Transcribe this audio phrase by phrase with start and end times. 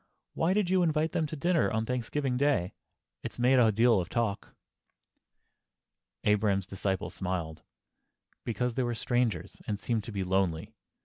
[0.33, 2.73] —why did you invite them to dinner on Thanksgiving Day?
[3.21, 4.55] It's made a deal of talk."
[6.23, 7.61] Abraham's disciple smiled.
[8.43, 10.73] "Because they were strangers, and seemed to be lonely.